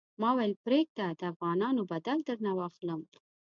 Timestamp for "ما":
0.21-0.29